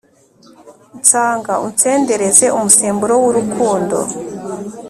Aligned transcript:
Nsanga 0.99 1.53
unsendereze 1.65 2.45
umusemburo 2.57 3.13
w’urukundo, 3.23 3.97